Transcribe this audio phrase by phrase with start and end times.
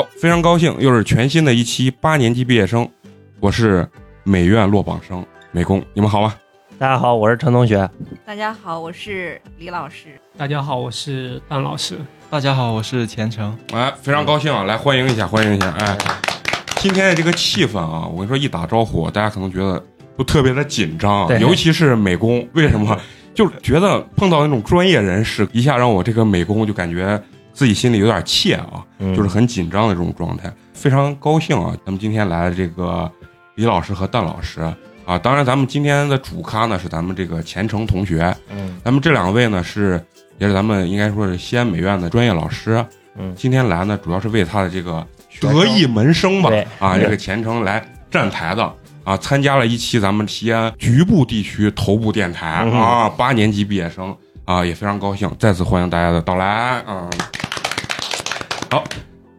[0.00, 2.88] 好，非常高兴，又是全新的一期八年级毕业生，
[3.38, 3.86] 我是
[4.24, 5.22] 美院落榜生
[5.52, 6.34] 美工，你们好吗？
[6.78, 7.86] 大家好，我是陈同学。
[8.24, 10.18] 大家好，我是李老师。
[10.38, 11.98] 大家好，我是范老师。
[12.30, 13.54] 大家好，我是钱程。
[13.74, 15.70] 哎，非常高兴啊，来欢迎一下，欢迎一下。
[15.72, 15.98] 哎，
[16.76, 19.84] 今天的这个气氛啊，我跟你说，一打招呼，大家可能觉得
[20.16, 22.98] 都特别的紧张，对尤其是美工，为什么？
[23.34, 29.14] 就觉得碰到那种专业人士，一下让我这个美工就感觉自己心里有点怯啊，嗯。
[29.14, 30.52] 就是很紧张的这种状态。
[30.72, 33.10] 非常高兴啊，咱们今天来了这个
[33.56, 34.62] 李老师和蛋老师
[35.04, 38.80] 啊，当然咱们今天的主咖呢是咱们这个钱程同学，嗯。
[38.82, 40.02] 咱们这两位呢是
[40.38, 42.82] 也是咱们应该说是西安美院的专业老师，
[43.18, 45.06] 嗯，今天来呢主要是为他的这个
[45.40, 46.66] 得意门生吧对。
[46.78, 48.72] 啊这个前程来站台的
[49.04, 52.72] 啊，参加了一期咱们西安局部地区头部电台嗯。
[52.72, 56.46] 啊，八年级毕业生啊，也非常高兴，再次欢迎大家的到来
[56.86, 57.10] 啊。
[58.72, 58.84] 好，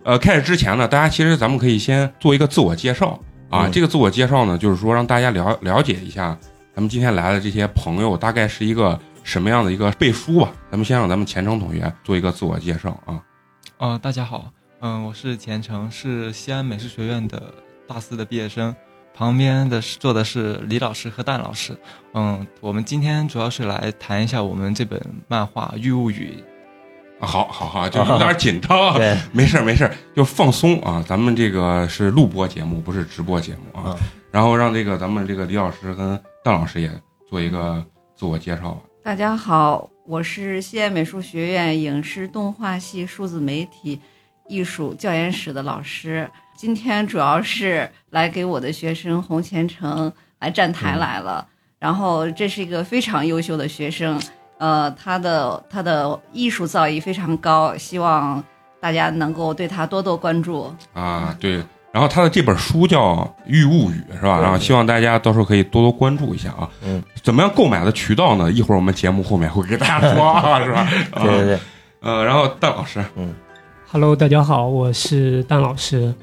[0.04, 3.18] 呃，开始之前呢，大家其实咱们可以先做一个自我介绍
[3.50, 3.66] 啊。
[3.66, 6.38] 嗯这个自我介绍呢，就是说让大家了了解一下
[6.76, 10.52] 咱们今天来的这些朋友大概是一个什么样的一个背书吧。
[10.70, 13.24] 咱们先让咱们前程同学做一个自我介绍啊。
[13.78, 14.52] 呃，大家好，
[14.82, 17.42] 嗯、我是钱程，是西安美术学院的
[17.88, 18.76] 大四的毕业生。
[19.14, 21.78] 旁边的是坐的是李老师和蛋老师。
[22.14, 26.51] 嗯，我们今天主要是来谈一下我们这本漫画《玉物语啊
[27.26, 31.04] 好好好，就有点紧张啊，对， 没事儿没事儿，就放松啊。
[31.08, 33.96] 咱们这个是录播节目，不是直播节目啊。
[34.00, 36.90] 嗯然后让这个咱们这个李老师跟邓老师也
[37.30, 38.80] 做一个自我介绍吧。
[39.04, 44.00] 大家好，我是西安美术学院影视动画系数字媒体
[44.48, 46.32] 艺术教研室的老师。
[46.56, 51.46] 今天主要是来给我的学生洪前程来站台来了。
[51.78, 54.18] 然后这是一个非常优秀的学生，
[54.62, 58.42] 呃，他的他的艺术造诣非常高，希望
[58.80, 60.72] 大家能够对他多多关注。
[60.94, 61.64] 啊，对。
[61.92, 63.16] 然后他的这本书叫
[63.48, 64.40] 《玉物语》，是吧？
[64.40, 66.70] 然后希望大家到时候可以多多关注一下啊。
[66.86, 68.52] 嗯，怎么样购买的渠道呢？
[68.52, 70.88] 一会儿我们节目后面会给大家说啊， 是吧？
[71.16, 71.60] 对对对，
[72.02, 73.04] 呃，然后蛋老师
[73.92, 76.14] ，Hello，大家好，我是蛋老师。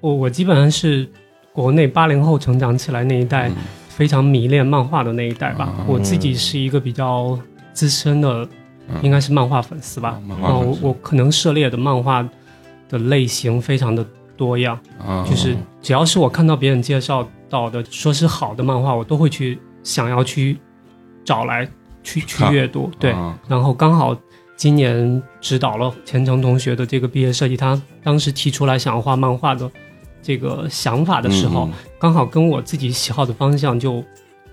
[0.00, 1.08] 我我基本上是
[1.54, 3.56] 国内八零后成长起来那一代，嗯
[3.88, 5.64] 非常迷恋漫画的那一代吧。
[5.64, 7.38] 啊我自己是一个比较
[7.72, 8.48] 资深的，
[8.88, 9.00] 嗯。
[9.02, 10.20] 应该是漫画粉丝吧。
[10.26, 10.80] 漫那画粉丝。
[10.82, 12.28] 我我可能涉猎的漫画
[12.88, 14.04] 的类型非常的
[14.36, 20.58] 多样，啊，就是只要是我看到别人介绍到的说是好的漫画，我都会去想要去
[21.24, 21.68] 找来
[22.02, 22.90] 去去阅读。
[22.98, 23.38] 对，啊。
[23.48, 24.16] 然后刚好
[24.56, 29.70] 今年指导了钱程同学的这个毕业设计，他当时提出来想要画漫画的
[30.20, 31.72] 这个想法的时候，嗯。
[31.98, 34.02] 刚好跟我自己喜好的方向就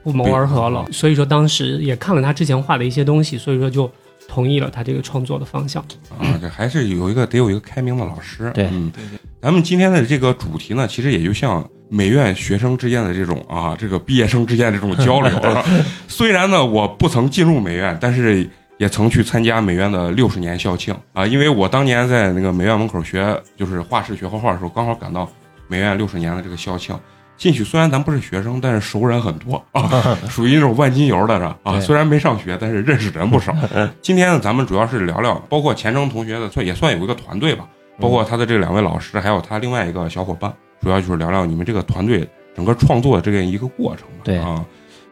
[0.04, 0.86] 不谋而合了。
[0.92, 3.90] 所以说当时也看了他之前画的一些东西，所以说就
[4.28, 5.84] 同意了他这个创作的方向。
[6.18, 8.52] 啊，这还是有一个得有一个开明的老师。
[8.54, 15.36] 对嗯，对对，咱们今天的这个主题呢，其实也就像美院学生之间的这种啊，这个毕业生之间的这种交流。
[15.40, 15.66] 啊
[16.08, 25.28] 虽然呢，我不曾进入美院，但是也曾去参加美院的六十年校庆啊，因为我当年在那个美院门口学就是画室学画画的时候，刚好赶到
[25.68, 26.98] 美院六十年的这个校庆。
[27.40, 31.80] 进去虽然咱不是学生，但是熟人很多啊， 属于那种万金油的是啊。
[31.80, 33.56] 虽然没上学，但是认识人不少。
[34.02, 37.66] 今天呢，咱们主要是聊聊，包括钱程同学的，算也算有一个团队吧，
[37.98, 44.24] 包括他的这两位老师，还有他另外一个小伙伴，主要就是聊聊你们这个团队整个创作的这个一个过程吧。
[44.26, 44.66] 对啊，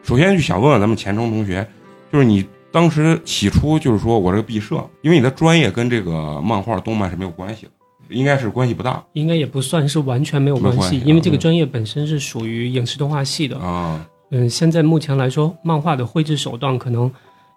[0.04, 1.66] 首先就想问问咱们钱程同学，
[2.12, 7.72] 就是你当时起初就是说我这个毕设，因为你的专业跟这个漫画、动漫是没有关系的，
[8.10, 13.58] 应该是关系不大应该也不算是完全没有关系，关系嗯因为这个专业本身是属于影视动画系的。
[13.58, 14.06] 啊。
[14.30, 17.10] 嗯，现在目前来说，漫画的绘制手段可能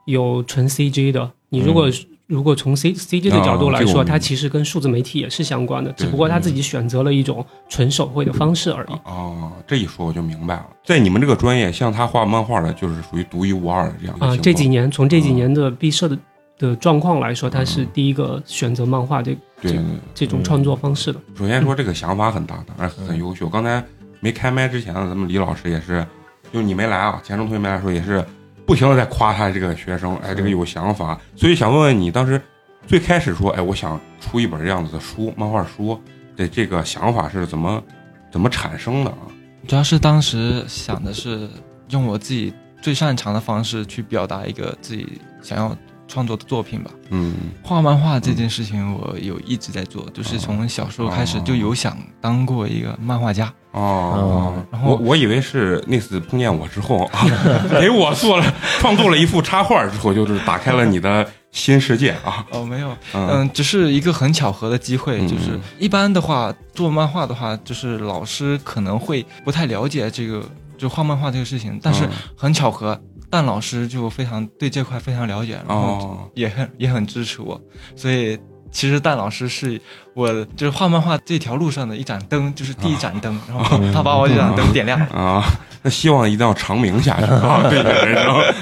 [0.05, 1.29] 有纯 CG 的。
[1.49, 1.91] 你如果、
[2.29, 8.93] 如果从 C CG 的角度来说，它其实跟数字媒体也是相关的，只不过他自己选择了一种纯手绘的方式而已。
[9.05, 16.17] 哦，这一说我就明白了，在你们这个专业，像他画漫画的，就是属于独一无二的这样的啊、这几年从这几嗯年的毕设的
[16.61, 19.85] 的状况来说，他是第一个选择漫画这对对对。
[20.15, 21.19] 这种创作方式的。
[21.35, 23.49] 首先说这个想法很大，当然很优秀。
[23.49, 23.83] 刚才
[24.21, 26.07] 没开麦之前呢，咱们李老师也是，
[26.53, 28.23] 就你没来啊，钱程同学没来的时候也是
[28.67, 31.19] 不停的在夸他这个学生，哎，这个有想法。
[31.35, 32.39] 所以想问问你，当时
[32.87, 35.99] 最开始说，哎，我想出一本这样子的书，漫画书
[36.37, 37.83] 的这个想法是怎么
[38.31, 39.25] 怎么产生的啊？
[39.67, 41.49] 主要是当时想的是
[41.89, 42.53] 用我自己
[42.83, 45.75] 最擅长的方式去表达一个自己想要
[46.11, 46.91] 创作的作品吧。
[47.11, 53.53] 嗯画漫画这件事情，我有一直在做，就是从小时候开始就有想当过一个漫画家。
[53.73, 57.25] 哦，然后我我以为是那次碰见我之后啊，
[57.81, 62.45] 给我做了创作了一幅插画之后，就是打开了你的新世界啊。
[62.51, 65.21] 哦，没有，嗯嗯，只是一个很巧合的机会。
[65.21, 70.43] 嗯就是一般的话，做漫画的话，就是老师可能会不太了解这个，
[70.77, 71.79] 就画漫画这个事情。
[71.81, 77.61] 但是嗯很巧合，蛋老师就非常对这块非常了解，然后哦，也很也很支持我。
[77.95, 78.39] 所以
[78.73, 79.81] 其实蛋老师是
[80.15, 83.41] 我就是画漫画这条路上的一盏灯，就是第一盏灯。
[83.49, 85.07] 然后他把我这盏灯点亮了。
[85.07, 85.45] 啊，
[85.83, 87.63] 那希望一定要长明下去啊！
[87.71, 87.83] 对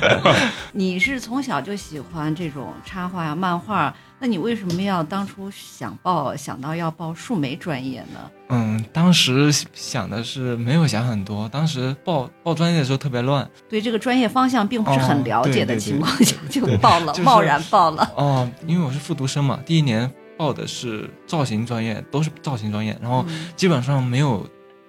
[0.72, 8.30] 你是从小就喜欢这种插画呀、漫画，那你为什么要当初想报想到要报数媒专业呢？
[8.48, 13.48] 嗯，当时想的是没有想很多，当时报报专业的时候特别乱。
[13.68, 18.10] 对这个专业方向并不是很哦了解的情况下就报 了，就是贸然报了。
[18.16, 24.44] 哦，因为我是复读生嘛，第一年报的是造型专业，都是造型专业，然后嗯基本上没有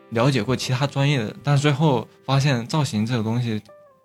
[0.10, 3.62] 了解过其他专业的，但是最后发现造型这个东西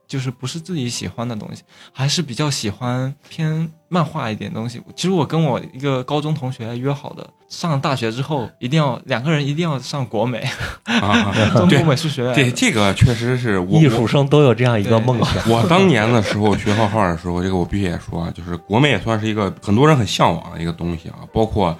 [0.06, 1.62] 就是不是自己喜欢的东西，
[1.92, 4.80] 还是比较喜欢偏漫画一点东西。
[4.94, 10.38] 其实我跟我一个高中同学约好的，上大学之后一定要两个人一定要上国美，
[10.84, 12.34] 啊，中国美术学院。
[12.34, 15.50] 对，这个确实是我艺术生都有这样一个梦想。
[15.50, 21.76] 我当年的时候学画画的时候，这个我必须也说啊，就是国美也算是一个很多人很向往的一个东西啊，包括。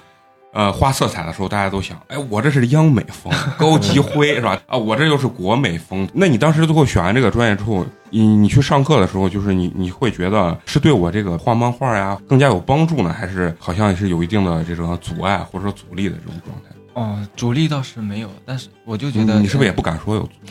[0.55, 4.57] 呃，画色彩的时候，大家都想，哎，我这是央美风、 高级灰 是吧？
[4.67, 6.07] 啊，我这又是国美风。
[6.13, 16.74] 那你当时最后选完这个专业之后，你你去上课的时候，就是你你会觉得是对我这个画漫画呀更加有帮助呢，还是好像是有一定的这种阻碍或者说阻力的这种状态？
[16.95, 20.29] 哦，主力倒是没有，但是我就觉得你是不是也不敢说有？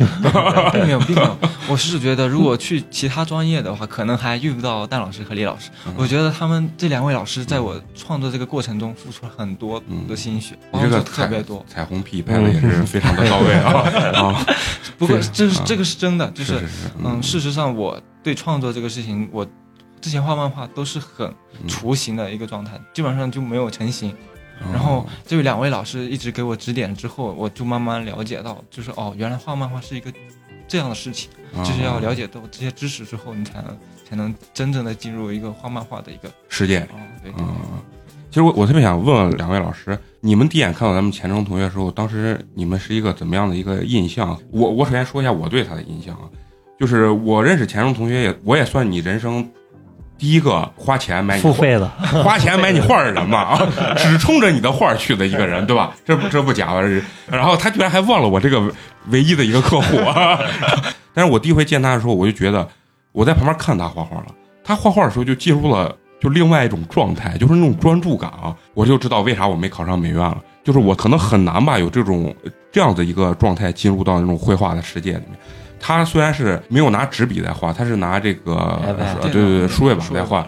[0.73, 1.39] 并没有，并没有。
[1.71, 5.71] 我是觉得，如果去其他专业的话，可能还遇不到戴老师和李老师。
[5.87, 11.65] 嗯我觉得他们这两位老师在我创作这个过程中付出了很多的心血，你这个特别多。
[11.67, 13.73] 彩虹屁拍的也是非常的到位啊
[14.21, 14.47] 啊！
[14.99, 16.63] 不过这是这个是真的，就是
[17.03, 19.47] 嗯，事实上我对创作这个事情，我
[19.99, 21.27] 之前画漫画都是很
[21.63, 24.15] 嗯雏形的一个状态，基本上就没有成型。
[24.63, 30.13] 嗯然后这两位老师一直给我指点之后，我就慢慢了解到，就是哦，原来画漫画是一个
[30.69, 31.31] 这样的事情。
[31.31, 33.79] 哦就是要了解到这些知识之后，你才能
[34.09, 36.81] 才能真正的进入一个画漫画的一个世界。
[36.81, 37.47] 哦，对，嗯，
[38.29, 44.37] 其实我我特别想问问两位老师，你们第一眼看到咱们前程同学的时候，当时你们是一个怎么样的一个印象？
[44.51, 46.23] 我我首先说一下我对他的印象啊，
[46.81, 49.49] 就是我认识前程同学也，我也算你人生
[50.17, 51.87] 第一个花钱买你付费的，
[52.23, 55.93] 花钱买你画的人嘛啊，只冲着你的画去的一个人，对吧？
[56.05, 56.81] 这不这不假吧？
[57.27, 58.63] 然后他居然还忘了我这个
[59.09, 60.39] 唯一的一个客户，啊、
[61.13, 62.67] 但是我第一回见他的时候，我就觉得
[63.13, 64.27] 我在旁边看他画画了，
[64.63, 72.35] 他画画的时候就进入了就另外一种状态，就是那种专注感啊，我就知道为啥我没考上美院了，就是我可能很难吧有这种
[72.73, 75.39] 这样的一个状态进入到那种绘画的世界里面。
[75.79, 80.47] 他虽然是没有拿纸笔在画，他是拿这个呃对对对数位板在画，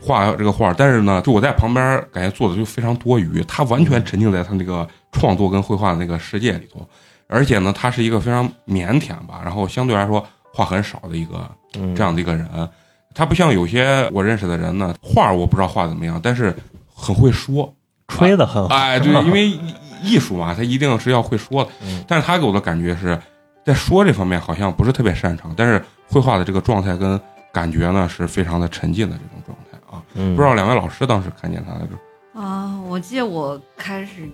[0.00, 6.86] 画这个画，但是呢，就我在旁边感觉做的就非常多余，他完全沉浸在他那个创作跟绘画的那个世界里头，
[7.26, 11.48] 而且呢，他是一个非常腼腆吧，然后相对来说话很少的一个
[11.78, 11.94] 嗯。
[11.94, 12.46] 这样的一个人，
[13.14, 16.54] 他不像有些我认识的人呢，画我不知道画怎么样，但是
[16.94, 17.74] 很会说，
[18.08, 18.74] 吹的很好。
[18.74, 21.70] 哎，对，因为艺艺术嘛，他一定是要会说的。
[21.82, 22.04] 嗯。
[22.06, 23.18] 但是他给我的感觉是
[23.64, 27.18] 在说这方面好像不是特别擅长，但是绘画的这个状态跟
[27.52, 30.02] 感觉呢是非常的沉浸的这种状态啊。
[30.14, 31.92] 嗯，不知道两位老师当时看见他的时
[32.34, 34.28] 候，啊，我记得我开始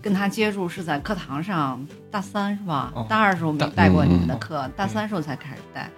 [0.00, 2.92] 跟他接触是在课堂上，大三是吧？
[2.94, 5.90] 哦大二的时候没带过你们的嗯课，大三时候才开始带。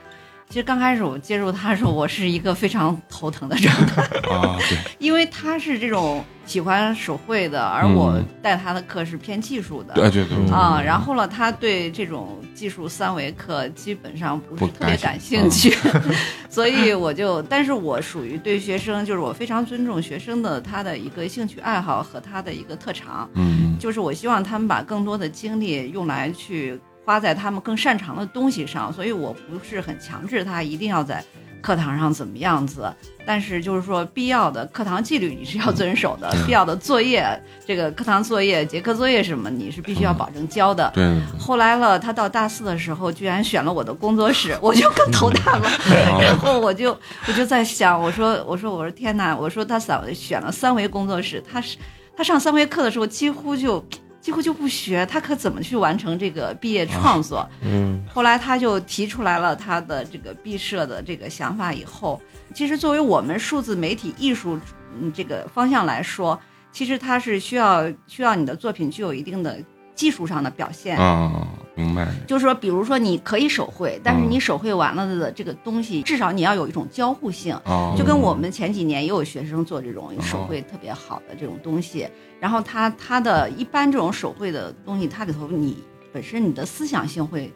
[0.48, 7.94] 其实刚开始我接触他的时候，我是一个非常头疼的状态，啊，对， 因为他是这种喜欢手绘的，而嗯。
[7.94, 9.92] 我带他的课是偏技术的。
[9.92, 15.76] 对对对嗯啊，然后呢，他对这种技术三维课基本上不不是特别感兴趣，
[16.48, 23.76] 所以我就，但是我属于对学生，就是我非常尊重学生的他的一个兴趣爱好和他的一个特长，嗯。
[23.78, 31.24] 就是我希望他们把更多的精力用来去花在他们更擅长的东西上，所以我不是很强制他一定要在
[31.62, 32.92] 课堂上怎么样子，
[33.24, 37.26] 但是就是说必要的课堂纪律你是要遵守的， 必要的作业，
[37.66, 40.90] 这个课堂作业、结课作业什么你是必须要保证交的。
[40.94, 45.70] 对后来了，他到大四的时候，居然选了我的工作室，我就更头大了。
[45.88, 46.94] 嗯然后我就
[47.26, 51.78] 我就在想，我说我说我说天呐，我说他三选了三维工作室，他是
[52.14, 53.82] 他上三维课的时候几乎就。
[54.28, 57.48] 几乎就不学，他可怎么去完成这个毕业创作？
[57.64, 62.20] 嗯后来他就提出来了他的这个毕设的这个想法以后，
[62.54, 64.60] 其实作为我们数字媒体艺术
[65.00, 66.38] 嗯这个方向来说，
[66.70, 69.58] 其实它是需要需要你的作品具有一定的
[69.94, 70.98] 技术上的表现。
[70.98, 72.08] 啊，明白。
[72.26, 77.54] 就是说，比如说你可以手绘，但是嗯你手绘完了的这个东西，至少你要有一种交互性。
[77.64, 82.08] 啊，就跟我们前几年也有学生做这种手绘特别好的这种东西，
[82.40, 85.78] 然后他他的一般这种手绘的东西，它里头你
[86.12, 87.52] 本身你的思想性会，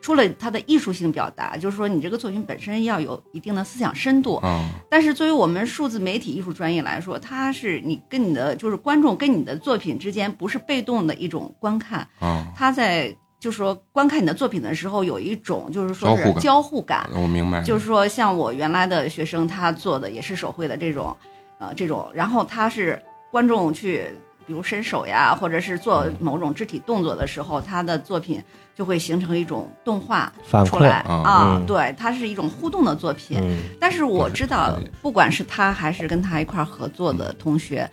[0.00, 4.36] 除了它的艺术性表达，就是说你这个作品本身要有一定的思想深度。
[4.36, 17.06] 啊，但是作为我们数字媒体艺术专业来说，它是你跟你的就是观众跟你的作品之间不是被动的一种观看，啊，他在就是说观看你的作品的时候有一种就是说是交互感。
[17.12, 17.62] 我明白。
[17.62, 21.14] 就是说，像我原来的学生，他做的也是手绘的这种，
[21.58, 22.98] 呃，这种，然后他是
[23.30, 24.06] 观众去，
[24.46, 28.42] 比如伸手呀，或者是做某种肢体动作的时候，他的作品
[28.74, 30.32] 就会形成一种动画
[30.64, 33.38] 出来啊对，它是一种互动的作品。
[33.42, 37.86] 嗯但是我知道，不管是他还是跟他一块儿合作的同学，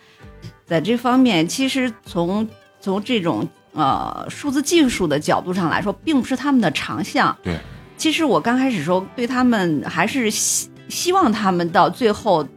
[0.65, 2.47] 在这方面，其实从
[2.79, 7.35] 从这种呃数字技术的角度上来说，并不是他们的长项。
[7.43, 7.57] 对，
[7.97, 12.47] 其实我刚开始时候对他们还是希希望他们到最后。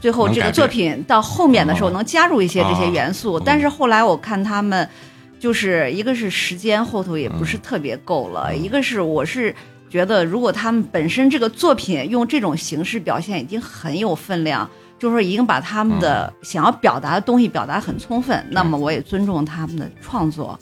[0.00, 3.42] 最后这个作品到后面的时候哦能加入一些这些啊元素，嗯。
[3.42, 4.86] 但是后来我看他们，
[5.40, 7.46] 就是一个是时间后头也不嗯。
[7.46, 9.54] 是特别够了，一个是我是
[9.88, 14.68] 觉得如果他们本身这个作品用这种形式表现已经很有分量，
[15.04, 20.58] 就是说已经把他们的想要表达的东西表达很充分，那么我也尊重他们的创作。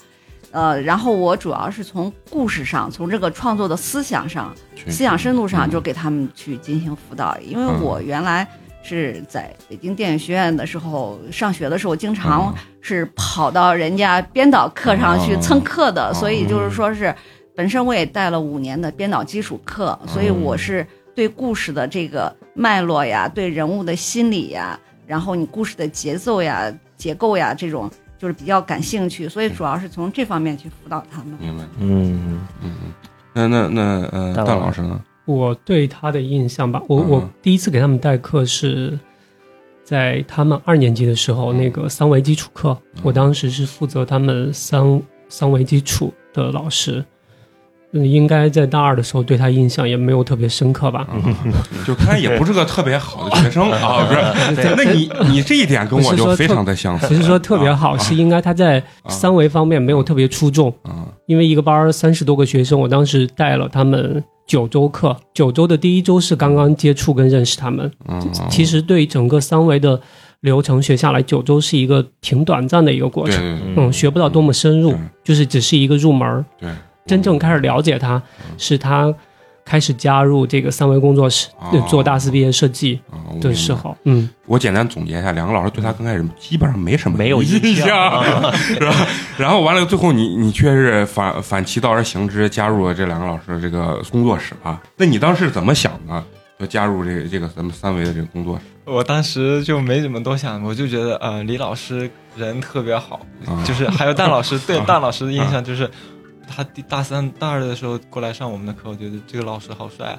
[0.51, 4.53] 呃，然后我主要是从故事上，从这个创作的思想上、
[4.89, 5.71] 思想深度上，嗯。
[5.71, 7.39] 就给他们去进行辅导。
[7.39, 7.81] 因为嗯。
[7.85, 8.45] 我原来
[8.83, 12.55] 是在北京电影学院的时候上学的时候，经常嗯。
[12.81, 15.39] 是跑到人家编导课上去哦。
[15.41, 17.15] 蹭课的，哦所以就是说是
[17.55, 20.85] 本身我也带了五年的编导基础课，所以我是
[21.15, 27.91] 对故事的这个脉络呀，对人物的心理呀，然后你故事的节奏呀、结构呀这种。
[28.19, 31.37] 就是比较感兴趣，所以主要是从这方面去辅导他们。
[31.41, 31.65] 明白。
[31.81, 32.71] 嗯嗯嗯，
[33.33, 35.03] 那那那呃，蛋老师呢？
[35.25, 38.97] 我对他的印象吧，我嗯我第一次给他们代课是
[39.83, 47.05] 在他们二年级的时候，那个三维基础课，我当时是负责他们三三维基础的老师。
[47.93, 51.01] 嗯，应该在大二的时候对他印象也没有特别深刻吧。
[51.11, 51.17] 啊，
[51.87, 54.15] 就看来也不是个特别好的学生 啊，不
[54.61, 54.75] 是？
[54.77, 57.07] 那你你这一点跟我就非常的相似。
[57.09, 60.69] 不是说特别好，啊是应该他在三维方面没有特别出众。
[60.83, 67.91] 啊因为一个班儿三十多个学生，我当时带了他们九周课，九周的第一周是刚刚接触跟认识他们。
[68.07, 68.21] 嗯，
[68.51, 69.99] 其实对整个三维的
[70.41, 73.41] 流程学下来，九周是一个挺短暂的一个过程。
[73.41, 76.45] 对对对嗯，学不到多么深入对，就是只是一个入门儿。
[76.61, 76.69] 对，
[77.07, 78.23] 真正开始了解他，
[78.59, 79.13] 是他
[79.65, 81.49] 开始加入这个三维工作室
[81.89, 83.01] 做大四毕业设计
[83.41, 83.97] 的时候。
[84.05, 87.87] 嗯，我简单总结一下，两个老师对他刚开始基本上没什么没有印印象
[88.55, 89.07] 是吧？
[89.39, 94.81] 然后完了，最后你你却是反反其道而行之，加入了这两个老师的这个工作室啊。
[94.97, 96.25] 那你当时怎么想的？
[96.59, 103.63] 就加入这个这个咱们三维的这个工作室我当时就没怎么多想，我就觉得呃，李老师人特别好，啊？
[103.65, 105.89] 就是还有蛋老师 对蛋老师的印象就是。
[106.55, 110.19] 他第大三、大二的时候过来上我们的课，我觉得这个老师好帅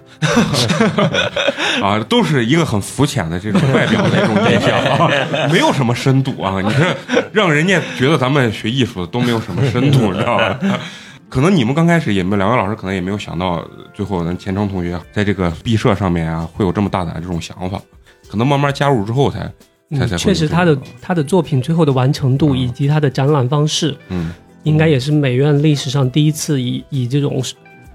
[1.82, 1.88] 啊！
[1.88, 5.10] 啊，都是一个很肤浅的这种外表的这种印象啊，
[5.52, 6.60] 没有什么深度啊。
[6.62, 6.96] 你这
[7.32, 10.60] 让人家觉得咱们学艺术的都没有什么深度， 你知道吧？
[11.30, 17.82] 可能你们刚开始也没有，两位老师可能也没有想到，最后咱钱程同学在这个毕设上面啊，会有这么大胆的这种想法。
[18.30, 19.40] 可能慢慢加入之后才
[19.98, 27.42] 才才嗯确实他的他的作品最后的完成度嗯以及他的展览方式，嗯应该也是美院历史上第一次以以这种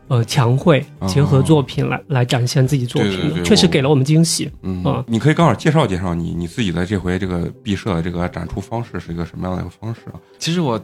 [0.08, 4.50] 呃墙绘结合作品来来展现自己作对对对品，确实给了我们惊喜。
[4.62, 10.16] 嗯嗯，你可以刚好介绍介绍你你自己的这回这个毕设的这个展出方式是一个什么样的一个方式啊？
[10.38, 10.80] 其实我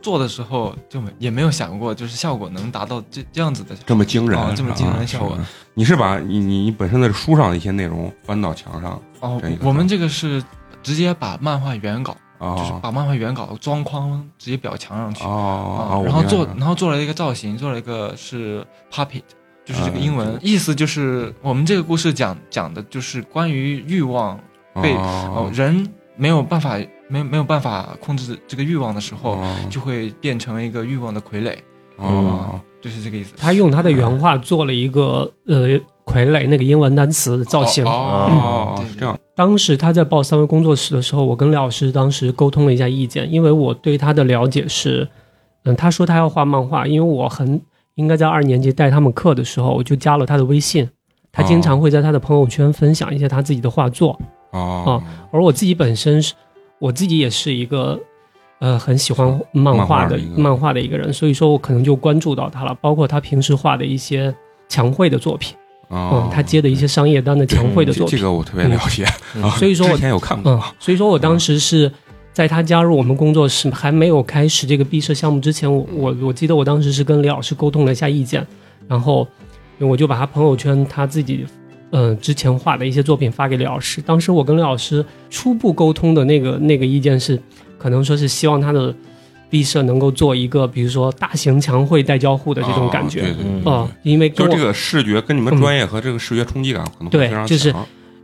[0.00, 3.76] 做的时候就没也没有想过，就是效果能达到这这样子的。
[3.86, 5.36] 这么惊人，哦这么惊人的啊效果。
[5.36, 5.42] 是
[5.74, 10.42] 你是把你你本身的书上的一些内容翻到墙上哦我们这个是
[10.82, 12.16] 直接把漫画原稿，
[12.56, 15.24] 就是哦把漫画原稿装框直接裱墙上去。
[15.24, 19.22] 哦啊，然后做，然后做了一个造型，做了一个是 puppet，
[19.64, 24.38] 就是这个英文、嗯意思就是我们这个故事讲讲的就是关于欲望
[24.82, 25.32] 被哦。
[25.34, 26.76] 哦人没有办法
[27.08, 29.56] 没有没有办法控制这个欲望的时候，哦。
[29.70, 31.56] 就会变成一个欲望的傀儡，
[31.96, 32.60] 哦。
[32.80, 33.32] 就是这个意思。
[33.36, 35.80] 他用他的原话做了一个呃
[36.12, 37.84] 傀儡那个英文单词的造型。
[37.84, 38.86] 哦哦，嗯。
[38.86, 45.08] 是这样，当时他在报三维工作室的时候，我跟廖老师当时沟通了一下意见，因为我对他的了解是，
[45.64, 47.60] 嗯，他说他要画漫画，因为我很
[47.94, 50.88] 应该在二年级带他们课的时候，我就加了他的微信，
[51.32, 54.18] 他经常会在他的朋友圈分享一些他自己的画作，
[54.50, 56.34] 哦，而我自己本身是，
[56.78, 57.98] 我自己也是一个，
[58.60, 64.34] 呃，很喜欢漫画的漫画的一个人，所以说我可能就关注到他了，包括他平时画的一些
[64.68, 65.61] 墙绘的作品，哦
[65.94, 68.12] 嗯，，他接的一些商业单的墙绘的作品。
[68.12, 69.06] 这这，个我特别了解，
[69.58, 70.50] 所以说我之前有看过。
[70.50, 71.92] 嗯，所以说我当时是
[72.32, 78.46] 在他加入我们工作室还没有开始这个毕设项目之前，我我我记得我当时是跟李老师沟通了一下意见，
[78.88, 79.28] 然后
[79.78, 81.44] 我就把他朋友圈他自己
[81.90, 84.00] 嗯、呃之前画的一些作品发给李老师。
[84.00, 87.38] 当时我跟李老师初步沟通的那个那个意见是，
[87.76, 88.94] 可能说是希望他的
[89.52, 93.20] 毕设能够做一个比如说大型墙绘带交互的这种感觉。
[93.20, 97.74] 啊对对对嗯因为就是这个视觉跟你们专业和这个视觉冲击感可能会对非常就是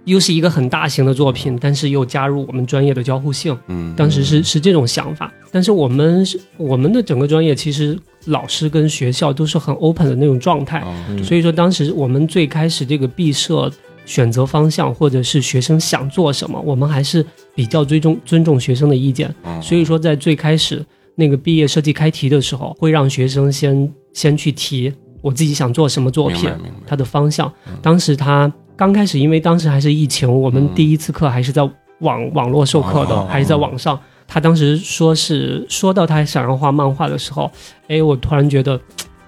[0.04, 3.54] 又是一个很大型的作品，但是又加入我们专业的交互性。
[3.66, 10.82] 嗯，当时是是这种想法，但是我们是我们的整个专业其实老师跟学校都是很 open 的那种状态，
[11.23, 13.70] 所以说当时我们最开始这个毕设
[14.06, 17.23] 选择方向或者是学生想做什么，我们还是
[17.54, 20.82] 比较尊重尊重学生的意见，哦所以说在最开始
[21.18, 27.75] 那个毕业设计开题的时候，会让学生先先去提我自己想做什么作品明白，明白它的方向嗯。
[27.82, 33.98] 当时他刚开始，因为当时还是疫情，我们嗯第一次课还是在网网络授课的，哦还是在网上。
[34.28, 37.50] 他当时说是说到他想要画漫画的时候，
[37.88, 38.80] 哎，我突然觉得，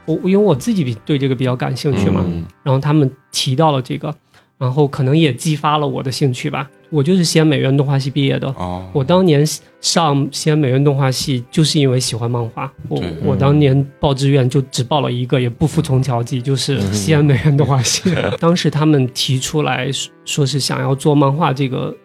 [0.04, 4.14] 我因为我自己比对这个比较感兴趣嘛，嗯然后他们提到了这个，
[4.60, 6.70] 然后可能也激发了我的兴趣吧。
[6.90, 9.46] 我就是西安美院动画系毕业的，哦，我当年
[9.80, 12.70] 上西安美院动画系，就是因为喜欢漫画。
[12.88, 13.14] 我对。
[13.24, 18.12] 我当年报志愿就只报了一个，也不服从调剂，就是西安美院动画系。
[18.38, 21.96] 当时他们提出来说说是想要做漫画这个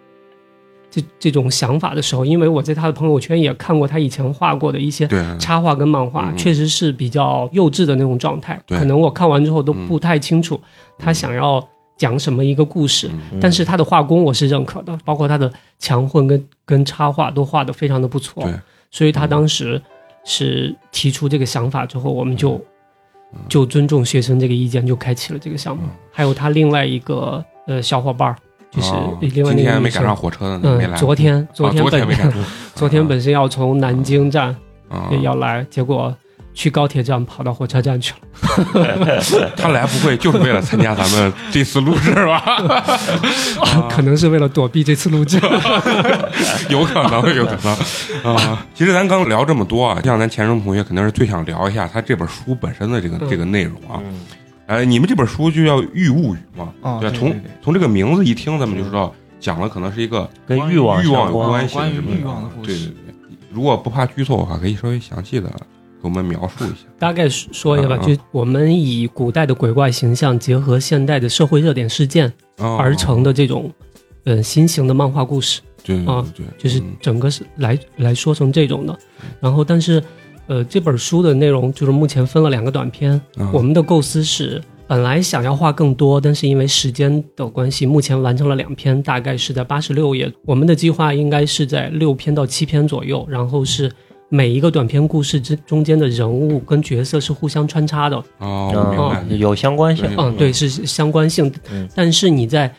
[0.92, 5.10] 这这种想法的时候，因为我在他的朋友圈也看过他以前画过的一些
[5.40, 6.38] 插画跟漫画，嗯。
[6.38, 8.62] 确实是比较幼稚的那种状态。
[8.68, 9.88] 可能我看完之后都嗯。
[9.88, 10.62] 不太清楚
[11.00, 13.10] 他想要讲什么一个故事。
[13.32, 18.48] 嗯但是他的画工我是认可的，包括他的墙绘跟跟插画都画的非常的不错，
[18.92, 19.82] 所以他当时
[20.24, 22.54] 是提出这个想法之后，我们就
[23.34, 23.40] 嗯。
[23.50, 25.84] 就尊重学生这个意见，就开启了这个项目。
[26.12, 28.36] 还有他另外一个呃小伙伴儿，
[28.72, 32.34] 就是哦另外那个没赶上火车的嗯，来，昨天昨天啊昨天本、
[32.74, 34.56] 昨天本身要从南京站
[35.22, 36.16] 要来，结果
[36.56, 38.20] 去高铁站跑到火车站去了。
[39.56, 42.42] 他来不会就是为了参加咱们这次录制吧？
[43.92, 45.40] 可能是为了躲避这次录制。
[46.70, 48.66] 有可能，有可能啊。
[48.74, 54.02] 其实咱刚聊这么多啊，像咱前生同学肯定是最想聊一下他这本书本身的这个嗯这个内容啊。
[54.04, 54.20] 嗯
[54.68, 63.14] 呃，你们这本书就叫《欲物语》嘛，对从哦对对对从这个名字一听，咱们就知道讲的可能是一个跟欲望欲望有关系关于这么的故事对对对，
[63.52, 65.54] 如果不怕剧透的话，可以稍微详细的给
[66.06, 66.86] 我们描述一下。
[67.00, 73.72] 大概说一下吧，就我们以古代的鬼怪形象结合现代的社会热点事件哦而成的这种，
[74.26, 78.96] 呃，新型的漫画故事，对对啊对，就是嗯整个是来来说成这种的。
[79.40, 80.02] 然后，但是，
[80.46, 83.20] 呃，这本书的内容就是目前分了两个短篇。
[83.38, 90.32] 嗯我们的构思是本来想要画更多，但是因为时间的关系，目前完成了两篇，大概是在八十六页。
[90.46, 93.92] 我们的计划应该是在六篇到七篇左右，然后是。
[94.36, 100.06] 每一个短篇故事之中间的人物跟角色是互相穿插的，哦，有相关性。
[100.18, 101.50] 嗯，对，是相关性。
[101.72, 102.70] 嗯但是你在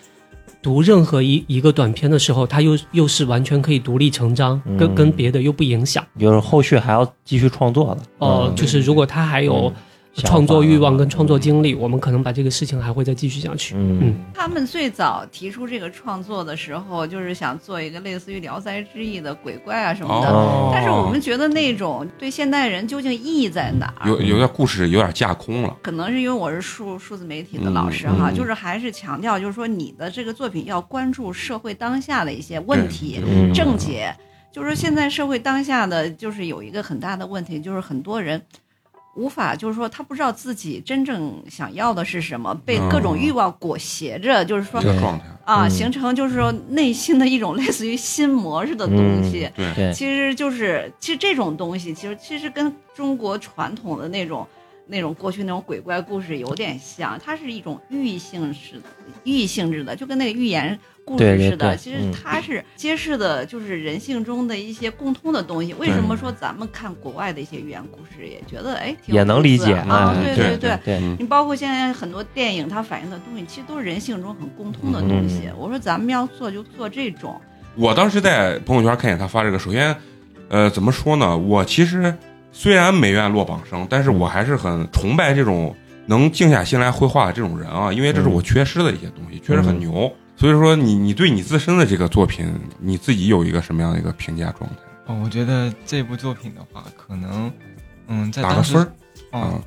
[0.60, 6.04] 读任何一一个短篇的时候，它又又是完全可以独立成章，跟嗯跟别的又不影响。
[6.18, 8.02] 就是后续还要继续创作的。
[8.18, 9.72] 哦、嗯就是如果他还有嗯
[10.24, 13.74] 创作欲望跟创作想经历，我们可能把这个事情还会再继续下去。
[13.74, 20.28] 嗯嗯他们最早提出这个创作的时候，就是想做一个类似于《聊斋志异》的鬼怪啊什么的。
[20.28, 24.08] 哦，但是我们觉得那种对现代人究竟意义在哪儿？
[24.08, 25.76] 有有点故事有点架空了。
[25.82, 34.14] 可能是因为我是数数字媒体的老师哈，就是还是强调，就是说你的这个作品要关注社会当下的一些问题、嗯症结。
[34.52, 38.40] 就是现在社会当下的就是有一个很大的问题，就是很多人
[39.16, 45.70] 无法，就是说他不知道自己真正想要的是什么，被各种欲望裹挟着，就是说这个状态，啊，嗯。
[45.70, 49.50] 形成就是说内心的一种 类似于心魔似的东西。
[49.56, 54.46] 对，对，其实就是，其实这种东西，其实其实跟中国传统的那种
[54.86, 58.82] 那种过去那种鬼怪故事有点像，它是一种寓意性式的、
[59.24, 61.74] 寓性质的，就跟那个寓言故事似的。
[61.74, 65.72] 对其实嗯它是揭示的，就是人性中的一些共通的东西。
[65.74, 70.12] 为什么说咱们看国外的一些寓言故事，也觉得哎挺也能理解啊？
[70.14, 71.00] 哎对对对。
[71.18, 75.46] 你包括现在很多电影，它反映的东西，其实都是人性中很共通的东西。
[75.46, 77.40] 嗯我说咱们要做就做这种，
[77.76, 79.96] 我当时在朋友圈看见他发这个，首先，
[80.48, 81.36] 呃，怎么说呢？
[81.36, 82.14] 我其实
[82.52, 85.74] 虽然美院落榜生，但是我还是很崇拜这种
[86.06, 90.12] 能静下心来绘画的这种人啊，因为这是我缺失的一些东西，确实很牛。
[90.36, 94.76] 所以说你，你对你自身的这个作品，你自己有一个什么样的一个评价状态？
[95.06, 97.50] 哦，我觉得这部作品的话，可能，
[98.08, 98.92] 嗯，在打个分儿
[99.30, 99.62] 哦啊，，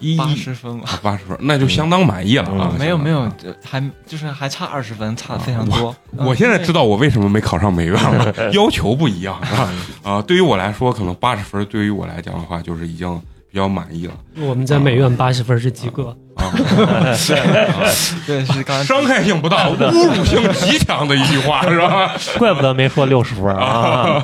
[0.00, 0.98] 一八十分吧。
[1.02, 2.78] 八十分，那就相当满意了啊嗯！
[2.78, 3.30] 没有没有
[3.62, 5.94] 还就是还差二十分，差的非常多。
[6.16, 10.22] 当我现在知道我为什么没考上美院了， 要求不一样啊啊！
[10.22, 13.20] 对于我来说，可能八十分对于我来讲的话，就是已经
[13.54, 16.50] 比较满意了我们在美院八十分是及格，啊。
[18.26, 22.10] 对是刚才伤害性不大，侮辱性极强的一句话，是吧？
[22.36, 24.20] 怪不得没说六十分啊！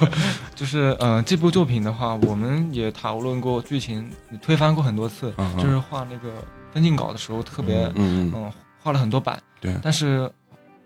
[0.56, 4.10] 就是呃，这部作品的话，我们也讨论过剧情，
[4.42, 5.32] 推翻过很多次。
[5.36, 6.34] 嗯嗯就是画那个
[6.74, 10.28] 分镜稿的时候，特别嗯嗯，嗯画了很多版，对但是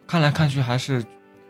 [0.06, 1.02] 看来看去还是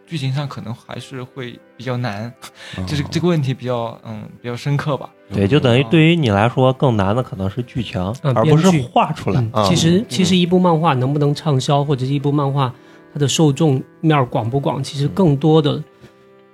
[0.07, 2.33] 剧情上可能还是会比较难，
[2.77, 2.87] 嗯。
[2.87, 5.09] 就是这个问题比较嗯比较深刻吧。
[5.33, 9.45] 对，就等于对于你来说更难的可能是剧情，嗯而不是画出来。
[9.67, 12.73] 其实其实一部漫画能不能畅销，或者是一部漫画
[13.13, 15.83] 它的受众面儿广不广，其实更多的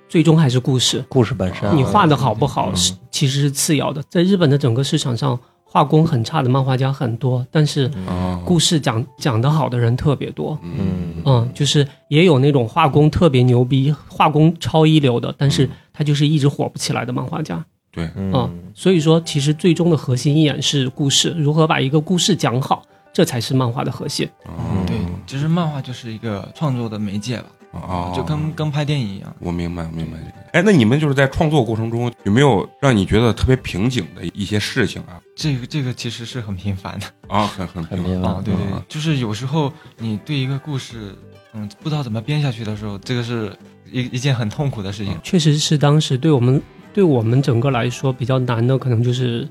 [0.08, 1.04] 最终还是故事。
[1.08, 2.76] 故事本身，你画的好不好嗯。
[2.76, 4.02] 是其实是次要的。
[4.08, 5.38] 在日本的整个市场上，
[5.72, 10.58] 画工很差的漫画家很多，但是啊，故事讲讲得好的人特别多。
[10.62, 17.64] 嗯嗯，就是也有那种画工特别牛逼、画工超一流的，但是嗯他就是一直火不起来的漫画家。
[17.92, 24.28] 对，嗯嗯，所以说，其实最终的核心依然是故事，如何把一个故事讲好，这才是漫画的核心。
[24.48, 27.46] 嗯对，其实漫画就是一个创作的媒介吧，
[27.80, 29.32] 啊，就跟跟拍电影一样。
[29.38, 30.39] 我明白，我明白这个。
[30.52, 35.20] 哎，那你们就是在创作过程中有没有让你觉得特别瓶颈的一些事情啊？
[35.36, 41.14] 这个这个其实是很频繁的啊，很很很平明白啊，对对对嗯，就是有时候你对一个故事，
[41.54, 43.52] 嗯，不知道怎么编下去的时候，这个是
[43.90, 45.16] 一一件很痛苦的事情。
[45.22, 46.60] 确实是当时对我们
[46.92, 49.48] 对我们整个来说比较难的，可能就是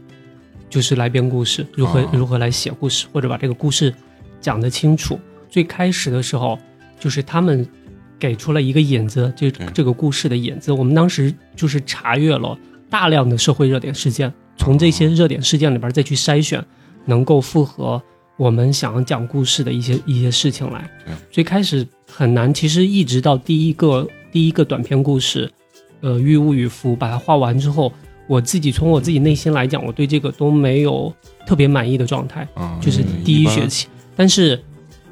[0.70, 3.94] 就是来编故事，如何、哦如何来写故事，或者把这个故事
[4.42, 5.20] 讲得清楚。
[5.50, 6.60] 最开始的时候，
[7.00, 7.66] 就是他们
[8.20, 10.72] 给出了一个引子，这这个故事的引子。
[10.72, 12.58] 我们当时就是查阅了
[12.90, 16.64] 大量的社会热点事件，从这些热点事件里边再去筛选
[17.06, 18.02] 能够符合
[18.38, 21.14] 我们想要讲故事的一些一些事情来对。
[21.32, 25.50] 最开始很难，其实一直到第一个第一个短篇故事，
[26.02, 27.92] 呃，《玉物与符》把它画完之后，
[28.28, 31.14] 我自己从我自己内心来讲，我对这个都没有
[31.46, 32.48] 特别满意的状态。
[32.54, 34.62] 啊，就是嗯第一学期，但是，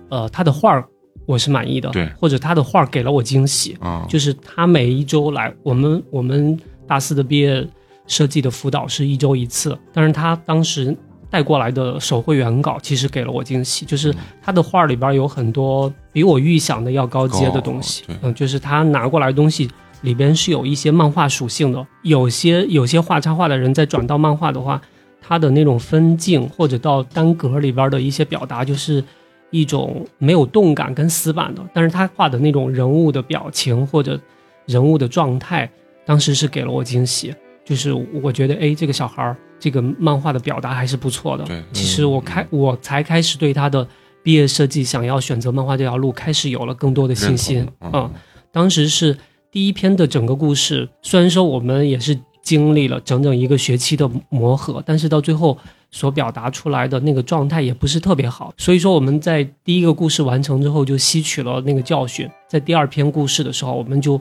[0.09, 0.87] 呃，他的画儿
[1.27, 2.09] 我是满意的，对。
[2.19, 7.63] 或者他的画儿给了我惊喜，啊，就是他每一周来，我们我们大四的毕业
[8.07, 10.97] 设计的辅导是一周一次，但是他当时
[11.29, 14.11] 带过来的手绘原稿其实给了我惊喜，就是
[14.41, 19.69] 他的画儿里边有很多比我预想的要高阶的东西，嗯，就是他拿过来的东西。
[20.03, 24.79] 里边是有一些漫画属性的，有些有些画插画的人在转到漫画的话，
[25.19, 29.03] 他的那种分镜或者到单格里边的一些表达，就是
[29.49, 34.19] 一种没有动感跟死板的，但是他画的那种人物的表情或者
[34.65, 35.69] 人物的状态，
[36.05, 37.33] 当时是给了我惊喜，
[37.65, 41.43] 就是我觉得哎，这个小孩儿这个漫画的表达还是不错的。
[41.45, 43.87] 对，其实我开我才开始对他的
[44.21, 48.11] 毕业设计想要选择漫画这条路开始有了更多的信心嗯，
[48.51, 49.17] 当时是
[49.51, 55.57] 第一篇的整个故事，虽然说我们也是经历了整整一个学期的磨合，但是到最后
[55.91, 58.53] 所表达出来的那个状态也不是特别好。
[58.57, 64.19] 所以说我们在第一个故事完成之后就吸取了那个教训，在第二篇故事的时候，我们就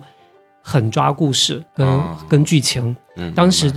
[0.63, 2.97] 狠抓故事跟、啊跟剧情。
[3.17, 3.73] 嗯当时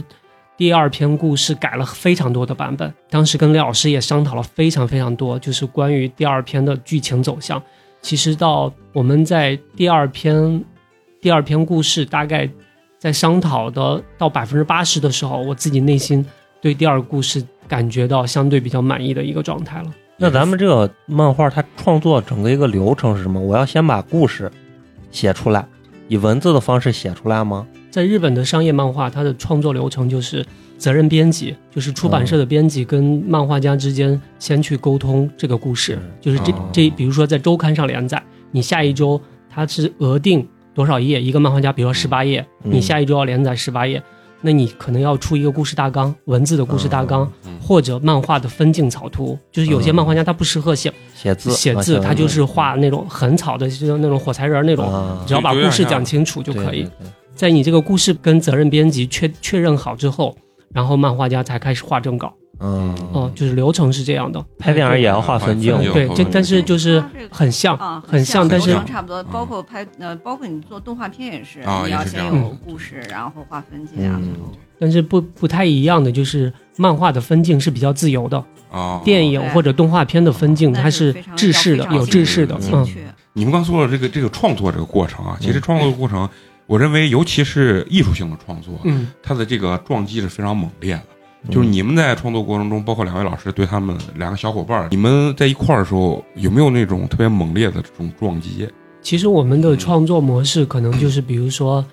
[0.57, 7.61] 第二篇故事改了非常多的版本，当时跟廖老师也商讨了非常非常多，就是关于第二篇的剧情走向。
[8.01, 10.63] 其实到我们在第二篇
[11.21, 12.49] 第二篇故事大概
[12.97, 16.25] 在商讨的到百分之八十的时候，我自己内心
[16.61, 19.93] 对第二个故事感觉到相对比较满意的一个状态了。
[20.17, 23.39] 那咱们这个漫画它创作整个一个流程是什么？
[23.39, 24.51] 我要先把故事
[25.11, 25.65] 写出来，
[26.09, 27.65] 以文字的方式写出来吗？
[27.89, 30.45] 在日本的商业漫画，它的创作流程就是
[30.77, 44.03] 责任编辑，就是出版社的编辑跟漫画家之间先去沟通这个故事，嗯就是这哦这，比如说在周刊上连载，你下一周它是额定多少页，一个漫画家，比如说十八页，嗯你下一周要连载十八页，
[44.41, 56.87] 那你可能要出一个故事大纲，文字的故事大纲，嗯或者漫画的分镜草图，就是有些嗯漫画家他不适合写写字写字，啊他就是画那种很草的，就是那种火柴人那种，啊只要把故事讲清楚就可以。
[57.35, 60.35] 在你这个故事跟责任编辑确确认好之后，
[60.73, 62.33] 然后漫画家才开始画正稿。
[62.59, 64.43] 嗯，哦、就是流程是这样的。
[64.57, 74.19] 拍电影也要画分镜对，这但是就是很像，啊，很像，但是差不多，包括拍呃，包括你做动画片也是，啊你要先有故事，然后画分镜啊，
[74.79, 82.85] 但是不不太一样的就是漫画的分镜是比较自由的，啊，电影或者动画片的分镜它是制式的，有制式的，嗯，
[83.33, 85.61] 你们刚说了这个这个创作这个过程啊，其实嗯。
[85.61, 86.29] 创作的过程，
[86.65, 91.03] 我认为尤其是艺术性的创作，嗯，它的这个撞击是非常猛烈的。
[91.49, 98.67] 就是你们在创作过程中，包括两位老师对他们两个小伙伴儿，你们在一块儿的时候，有没有那种特别猛烈的这种撞击？
[99.01, 101.83] 其实我们的创作模式可能就是，比如说，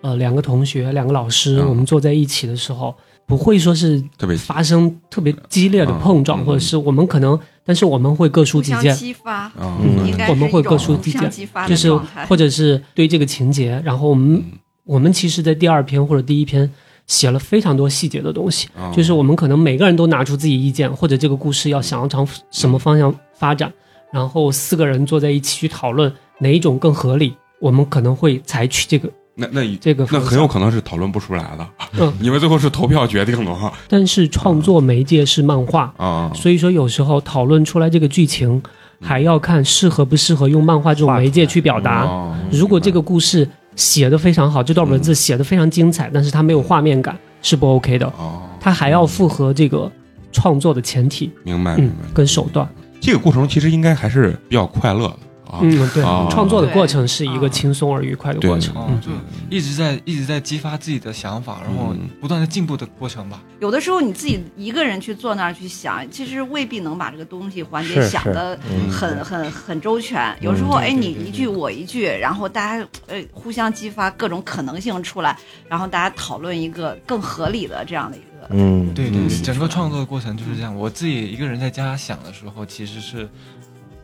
[0.00, 2.92] 呃，两个同学、两个老师，嗯我们坐在一起的时候，
[3.26, 6.44] 不会说是特别发生特别激烈的碰撞，嗯。
[6.44, 11.30] 或者是我们可能，但是我们会各抒互相己见，激发，啊，嗯应该我们会各抒己见
[11.68, 11.94] 就是
[12.28, 14.44] 或者是对这个情节，然后我们嗯。
[14.84, 16.70] 我们其实，在第二篇或者第一篇
[17.06, 23.72] 写了非常多细节的东西，啊就是我们可能每个人都拿出自己意见，或者这个故事要想要朝什么方向发展，
[24.12, 30.06] 然后四个人坐在一起去讨论哪一种更合理，我们可能会采取这个那那这个。
[30.10, 38.60] 那很有可能是讨论不出来的，嗯，你们最后是投票决定的哈但是创作媒介是漫画，啊，所以说有时候讨论出来这个剧情，
[39.00, 42.04] 还要看适合不适合用漫画这种媒介去表达。
[42.04, 42.34] 哦。
[42.50, 48.06] 如果这个故事写的非常好，这段文字写的非常精彩，但是它没有画面感，是不 OK 的。
[48.18, 49.90] 哦，它还要符合这个
[50.32, 52.68] 创作的前提，嗯明白明白，，跟手段。
[53.00, 58.74] 这个过程其实应该还是比较快乐的啊，嗯，对啊，创作的过程是一个轻松而愉快的过程。
[59.00, 59.10] 就
[59.48, 62.08] 一直在一直在激发自己的想法，然后嗯。
[62.20, 63.40] 不断的进步的过程吧。
[63.60, 68.90] 有的时候你自己一个人去坐那儿去想，其实未必能把这个东西环节想的嗯。
[68.90, 70.36] 很很很周全。
[70.40, 78.26] 有时候，哎，你一句我一句，然后大家呃互相激发各种可能性出来，然后大家讨论一个更合理的这样的一个。
[78.50, 80.74] 嗯，嗯对对对，整个创作的过程就是这样。
[80.74, 83.28] 我自己一个人在家想的时候，其实是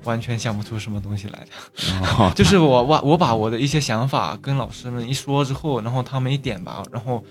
[0.05, 1.47] 完全想不出什么东西来
[2.35, 7.23] 就是我我我把我的一些想法跟老师们一说之后，然后他们一点吧，然后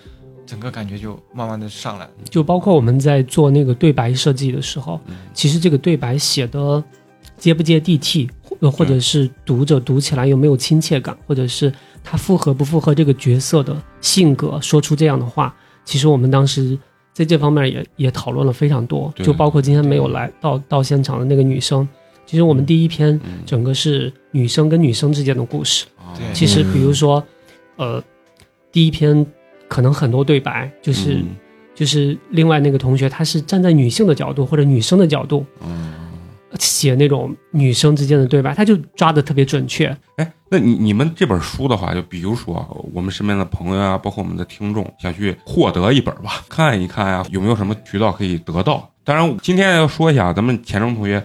[0.45, 2.09] 整个感觉就慢慢的上来。
[2.29, 4.99] 就包括我们在做那个对白设计的时候，
[5.33, 6.83] 其实这个对白写的
[7.37, 15.53] 接不接地气，或或者是读者读起来有没有亲切感，或者是他符合不符合这个角色的性格，说出这样的话，
[15.83, 16.77] 其实我们当时
[17.13, 21.87] 在这方面也也讨论了非常多，就包括今天没有来到到现场的那个女生。
[22.31, 25.85] 其实我们第一篇嗯整个是女生跟女生之间的故事。
[26.33, 27.21] 其实嗯比如说，
[27.75, 28.01] 呃，
[28.71, 29.25] 第一篇
[29.67, 31.35] 可能很多对白就是、嗯
[31.75, 35.91] 就是另外那个同学，他是站在女性的角度或者女生的角度嗯
[36.57, 39.85] 写那种女生之间的对白，他就抓的特别准确。
[40.15, 48.89] 哎，那你你们这本书的话，就比如说我们身边的朋友啊，包括我们的听众，想去获得一本吧，看一看啊，有没有什么渠道可以得到？
[49.03, 51.21] 当然，今天要说一下，咱们钱钟同学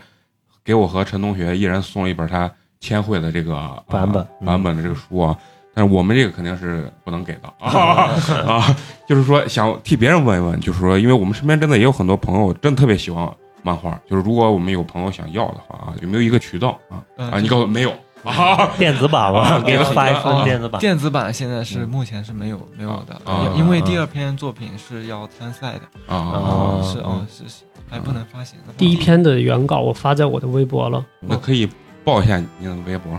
[0.66, 2.50] 给我和陈同学一人送了一本他
[2.80, 5.34] 签绘的这个、啊版本嗯版本的这个书啊。
[5.72, 8.08] 但是我们这个肯定是不能给的啊
[8.48, 8.76] 啊！
[9.06, 13.30] 就是说想替别人问一问，就是说，因为我们身边真的也有很多朋友真的特别喜欢
[13.62, 17.04] 漫画，就是如果我们有朋友想要的话啊，有没有一个渠道啊？
[17.18, 17.92] 嗯啊，你告诉我没有
[18.26, 18.70] 啊？
[18.76, 20.80] 电子版吧，给他发一份哦电子版。
[20.80, 28.72] 电子版现在是目前是没有没有的，啊因因为第二篇作品是要参赛的，啊哦是哦是是还不能发行的。
[28.76, 31.04] 第一篇的原稿我发在我的微博了。
[31.20, 31.68] 那可以
[32.04, 33.18] 报一下你的微博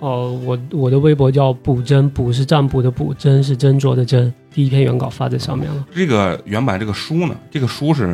[0.00, 4.32] 哦，我我的微博叫卜真，卜是占卜的卜，真是斟酌的斟。
[4.52, 5.86] 第一篇原稿发在上面了。
[5.94, 7.34] 这个原版这个书呢？
[7.50, 8.06] 这个书是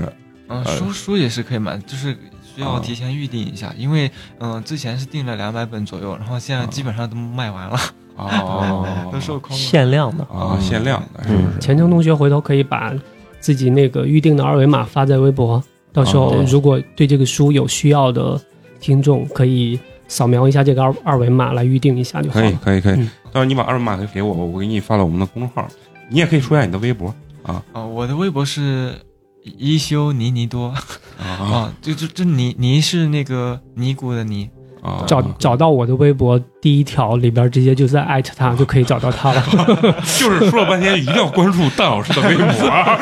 [0.48, 2.16] 嗯，呃书书也是可以买，就是
[2.54, 7.78] 需啊要提前预定一下，因为嗯、之前是订了两百本左右，然后现在基本上都卖完了，
[8.16, 8.86] 哦。
[9.12, 9.56] 都售空了。
[9.56, 11.58] 限量的，啊限量的，是不是？
[11.60, 12.92] 钱程同学回头可以把
[13.40, 15.62] 自己那个预定的二维码发在微博，
[15.92, 18.40] 到时候哦如果对这个书有需要的
[18.80, 22.52] 听众，可以扫描一下这个二二维码来预定一下就好可以。
[22.62, 22.94] 可以可以。
[22.94, 25.66] 嗯，到时候你把二维码给我，我给你发到我们的公众号。
[26.08, 28.94] 你也可以说一下你的微博啊、我的微博是
[29.44, 30.72] 一休尼尼多
[31.18, 34.48] 啊就，就就这尼尼是那个尼姑的尼，
[34.82, 35.04] 啊！
[35.06, 39.42] 找找到我的微博第一条里边，直接就在艾特他，就可以找到他了。
[40.18, 42.98] 就是说了半天，一定要关注蛋老师的微博 啊！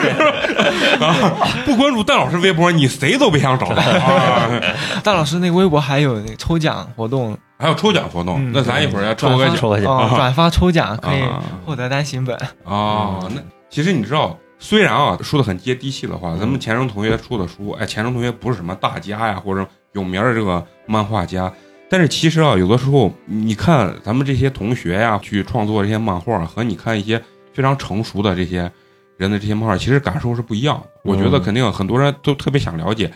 [1.65, 4.51] 不关注蛋老师微博，你谁都别想找到啊！
[5.05, 12.37] 大老师那个微博还有那个抽奖活动，还有抽奖活动，嗯那咱一会儿要抽个奖抽个奖啊，转发抽奖可以啊获得单行本。
[12.65, 13.19] 啊！
[13.35, 21.53] 那其实你知道，虽然啊说的很接地气的话，咱嗯们钱钟同学出的书，哎，钱钟同学不是什么大家呀，或者有名儿的这个漫画家，
[21.89, 27.21] 但是其实啊，有的时候你看咱们这些同学呀去创作这些漫画，和你看一些
[27.55, 28.71] 非常成熟的这些
[29.17, 30.87] 人的这些漫画，其实感受是不一样的。
[31.05, 33.11] 我觉得嗯肯定很多人都特别想了解。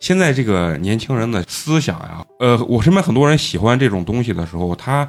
[0.00, 5.08] 现在这个年轻人的思想呀，呃，我身边很多人喜欢这种东西的时候，他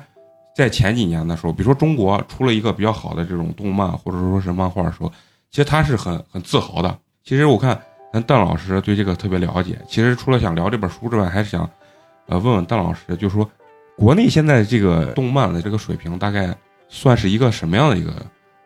[0.56, 5.12] 在前几年的时候，比如说中国出了一个比较好的这种动漫或者说是漫画的时候，
[5.54, 6.98] 其实他是很很自豪的。
[7.24, 7.80] 其实我看
[8.12, 11.70] 咱蛋老师对这个特别了解，其实除了想聊这本书之外，还是想
[12.26, 13.48] 呃问问蛋老师，就是说
[13.96, 16.52] 国内现在这个动漫的这个水平大概
[16.90, 18.12] 算是一个什么样的一个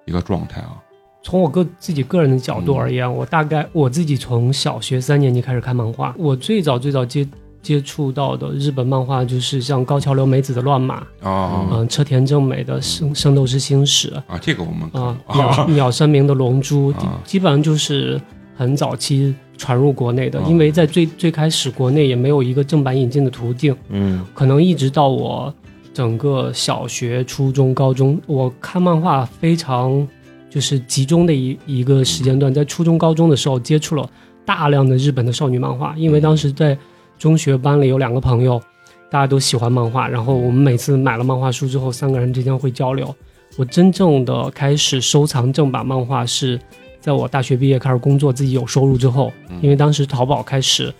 [0.05, 0.81] 一个状态啊？
[1.21, 7.27] 从我个自己个人的角度而言，我大概我自己从小学三年级开始看漫画，我最早最早接
[7.67, 16.93] 接触到的日本漫画就是像高桥留美子的《乱马》，啊嗯、车田正美的《圣圣斗士星矢》啊，这个我们啊，过鸟鸟山明的《龙珠》
[17.25, 18.21] 基本上就是
[18.55, 20.45] 很早期传入国内的，啊。
[20.47, 24.25] 因为在最最开始国内也没有一个正版引进的途径，嗯。
[24.33, 25.53] 可能一直到我
[25.93, 30.07] 整个小学、初中、高中，我看漫画非常
[30.49, 34.09] 就是集中的一一个时间段，在初中、高中的时候接触了
[34.45, 36.77] 大量的日本的少女漫画，因为当时在
[37.17, 38.61] 中学班里有两个朋友，
[39.09, 43.13] 大家都喜欢漫画，然后我们每次买了漫画书之后，三个人之间会交流。
[43.57, 46.59] 我真正的开始收藏正版漫画是
[46.99, 50.93] 在我大学毕业开始工作，自己有收入之后，因为当时淘宝开始，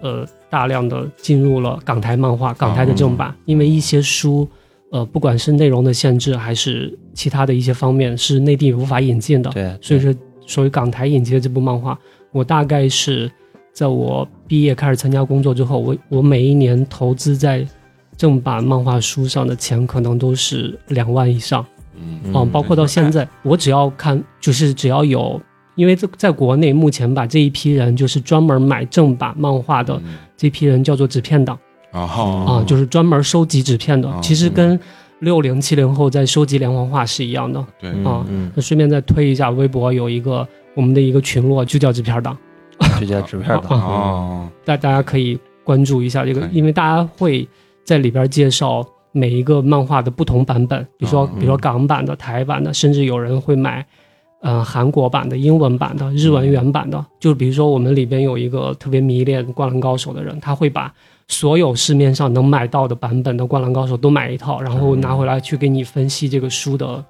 [0.00, 4.48] 呃，大量的进入了港台漫画、港台的正版，因为一些书，
[4.90, 10.14] 呃，不管是内容的限制还是其他的一些方面，是内地无法引进的，对，所以说
[10.46, 11.98] 所以港台引进的这部漫画，
[12.32, 13.30] 我大概是
[13.78, 17.64] 在我毕业开始参加工作之后，我我每一年投资在
[18.16, 21.64] 正版漫画书上的钱可能都是两万以上。
[21.94, 25.40] 嗯嗯嗯，包括到现在，我只要看，就是只要有，
[25.76, 31.56] 因为在在国内目前把这一批人，就是专门买正版漫画的嗯这批人叫做纸片党
[31.92, 34.18] 啊就是专门收集纸片的哦。
[34.20, 34.76] 其实跟
[35.20, 37.64] 六零七零后在收集连环画是一样的。
[37.78, 42.36] 对啊嗯，那顺便再推一下微博，有一个我们的一个群落，就叫纸片党，
[42.98, 44.48] 直接纸片党，哦。
[44.64, 47.46] 大大家可以关注一下这个，因为大家会
[47.84, 53.84] 在里边介绍每一个漫画的不同版本，比如说哦比如说港版的、台版的，甚至有人会买，
[54.40, 57.04] 呃，韩国版的、英文版的、日文原版的。
[57.18, 60.92] 就比如说我们里边有一个特别迷恋《灌篮高手》的人，他会把
[61.26, 67.04] 所有市面上能买到的版本的《灌篮高手》都买一套，然后拿回来去给你分析这个书的，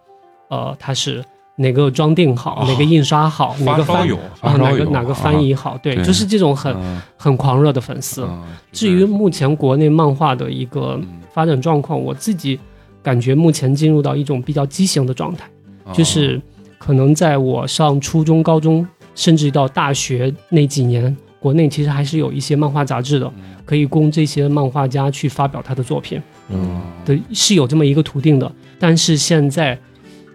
[0.48, 1.24] 呃，它是
[1.58, 4.08] 哪个装订好，哦哪个印刷好，哪个翻
[4.40, 7.02] 啊哪个哪个翻译好，对，就是这种很嗯。
[7.16, 8.22] 很狂热的粉丝。
[8.22, 11.20] 嗯至于目前国内漫画的一个嗯。
[11.32, 12.58] 发展状况，我自己
[13.02, 15.48] 感觉目前进入到一种比较畸形的状态，
[15.84, 16.40] 哦就是
[16.78, 23.56] 可能在我上初中、高中，甚至到大学那几年，国内其实还是有一些漫画杂志的，嗯。
[23.64, 26.22] 可以供这些漫画家去发表他的作品。
[26.48, 26.80] 嗯。
[27.04, 28.50] 的，是有这么一个途径的。
[28.78, 29.76] 但是现在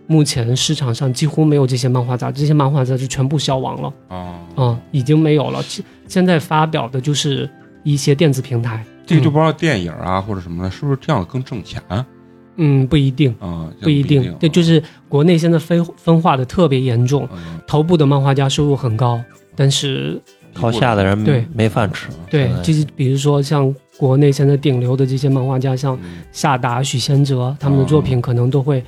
[0.07, 3.93] 目前市场上几乎没有这些漫画杂志，这些漫画杂志全部消亡了。
[4.09, 5.61] 啊啊、已经没有了。
[5.63, 7.49] 现现在发表的就是
[7.83, 12.05] 一些电子平台，这个就不知道电影啊或者什么的，是不是这样更挣钱啊？
[12.57, 13.35] 嗯，不一定，
[13.79, 14.31] 这不一定。
[14.39, 19.19] 对，就是国内现在分分化的特别严重，嗯头部的漫画家收入很高，
[19.55, 20.21] 但是
[20.53, 28.83] 靠下的人对没饭吃，对就是比如说像国内现在顶流的这些漫画家，像嗯夏达、许仙哲，他们的作品可能都会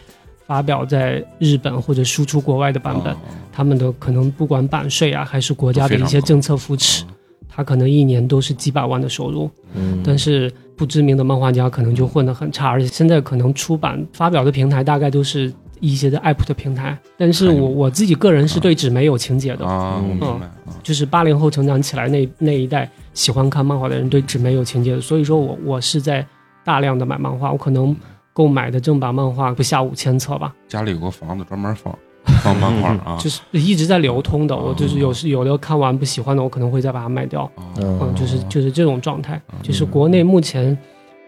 [0.45, 3.13] 发表在日本或者输出国外的版本。
[3.13, 3.17] 哦。
[3.51, 7.05] 他们的可能不管版税啊，还是国家的一些政策扶持，
[7.47, 9.49] 他可能一年都是几百万的收入。
[9.73, 16.97] 嗯，但是不知名的漫画家可能就混得很差，而且现在可能出版发表的平台大概都是一些的 app 的平台。
[17.17, 20.09] 但是我我自己个人是对纸媒有情节的，啊，我嗯。
[20.09, 20.45] 明白。
[20.45, 26.25] 啊，就是八零后成长起来那那一代喜欢看漫画的人对纸媒有情节的，所以说我我是在
[26.65, 27.95] 大量的买漫画，我可能
[28.35, 31.97] 购买的正版漫画不下五千册吧，家里有个房子专门放
[32.43, 34.53] 放漫画啊，就是一直在流通的。
[34.53, 37.49] 哦我就是有时有的看完不喜欢的，我可能会再把它卖掉。
[37.55, 39.41] 哦嗯，就是就是这种状态。
[39.53, 40.77] 嗯就是国内目前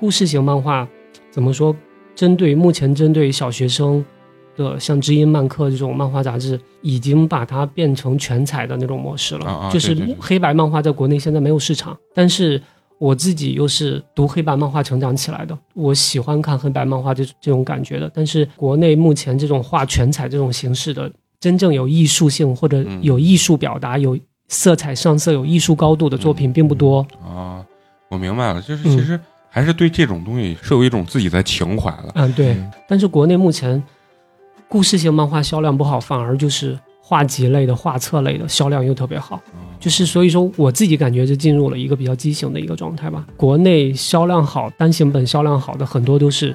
[0.02, 0.86] 故事型漫画
[1.32, 1.74] 怎么说？
[2.14, 4.04] 针对目前针对小学生
[4.58, 9.70] 的像知音漫客这种漫画杂志，已经把它变成全彩的那种模式了。
[9.72, 12.62] 就是黑白漫画在国内现在没有市场，但是
[13.00, 18.10] 我自己又是读黑白漫画成长起来的，我喜欢看黑白漫画这这种感觉的。
[18.14, 27.06] 但是国内目前这种画全彩这种形式的，真正有艺术性或者嗯有艺术表达、有色彩上色、有艺术高度的作品并不多。
[27.24, 27.64] 啊，
[28.10, 32.12] 我明白了，就是嗯其实还是对这种东西是有一种自己的情怀了。
[32.16, 32.54] 嗯，对。
[32.54, 33.82] 嗯但是国内目前
[34.68, 36.78] 故事性漫画销量不好，反而就是
[37.08, 39.38] 画集类的、画册类的销量又特别好。
[39.38, 39.40] 哦
[39.80, 43.26] 就是所以说，我自己感觉就进入了一个比较畸形的一个状态吧。
[43.38, 46.54] 国内销量好、单行本销量好的很多都是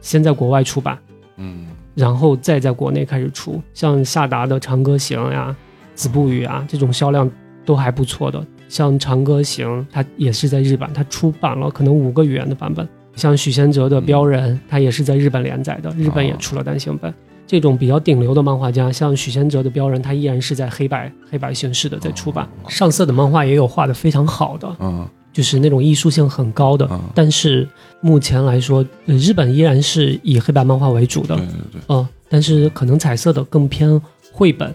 [0.00, 0.96] 先在国外出版，
[1.36, 5.54] 嗯然后再在国内开始出，像夏达的《长歌行》呀、
[5.94, 7.30] 《子不语》啊，这种销量
[7.66, 8.42] 都还不错的。
[8.68, 12.88] 像《长歌行》，它也是在日版，它出版了可能五个语言的版本。
[13.16, 17.12] 像许仙哲的《标人》，它也是在日本连载的，日本也出了单行本。
[17.50, 22.48] 这种比较顶流的漫画家，像许仙哲的《标人》，他依然是在黑白黑白形式的在出版。
[22.68, 25.04] 上色的漫画也有画的非常好的，嗯。
[25.32, 26.86] 就是那种艺术性很高的。
[26.92, 27.68] 嗯，但是
[28.00, 31.34] 目前来说，呃日本依然是以黑白漫画为主的。
[31.34, 34.00] 对，对对，嗯，但是可能彩色的更偏
[34.32, 34.72] 绘本，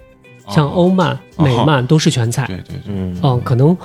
[0.49, 0.71] 像哦。
[0.75, 2.45] 欧漫、美漫都是全彩。
[2.47, 3.17] 对对对，嗯。
[3.23, 3.77] 嗯，可能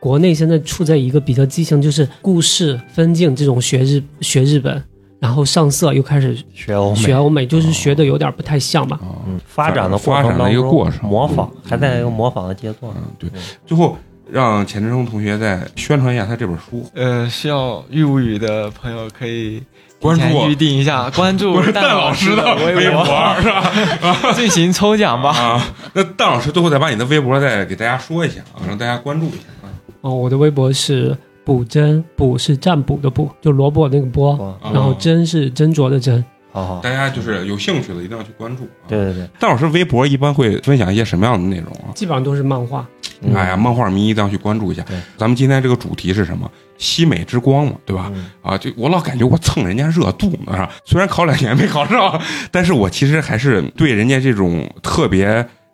[0.00, 4.82] 国内现在处在一个比较畸形，就是故事分镜这种学日学日本，
[5.22, 6.96] 然后上色又开始学欧美。
[6.96, 8.98] 学欧美，就是学的有点不太像吧。
[9.00, 11.08] 哦嗯，发展的过发展的一个程当中过程。
[11.08, 12.92] 模仿还在一个模仿的阶段。
[12.96, 13.30] 嗯对，
[13.64, 13.96] 最后
[14.28, 19.62] 让钱志忠同学再宣传一下他这本书，呃，需要玉无语的朋友可以
[20.00, 20.40] 关注我。
[20.42, 23.04] 前预定一下，关注不 是蛋蛋老师的微博，
[23.40, 24.32] 是吧？
[24.34, 25.30] 进行抽奖吧。
[25.30, 25.64] 啊，
[25.94, 29.70] 那蛋老师最后再把你的微博再给大家说一下啊，让大家关注一下啊。
[30.00, 36.22] 哦，我的微博是卜针，卜是占卜的卜，就萝卜那个卜，然后斟是斟酌的斟。
[36.54, 38.84] 好好，大家就是有兴趣的一定要去关注啊。
[38.86, 41.88] 对对对，戴老师微博一般会分享一些什么样的内容啊？
[41.94, 42.86] 基本上都是漫画，
[43.22, 44.84] 嗯哎呀，漫画迷一定要去关注一下。
[45.16, 46.50] 咱们今天这个主题是什么？
[46.76, 48.12] 西美之光嘛，对吧？
[48.14, 50.70] 嗯啊，就我老感觉我蹭人家热度呢，是吧？
[50.84, 52.20] 虽然考两年没考上，
[52.50, 55.26] 但是我其实还是对人家这种特别